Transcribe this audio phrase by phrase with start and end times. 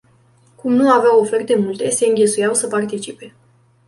[0.55, 3.33] Cum nu aveau oferte multe, se înghesuiau să participe.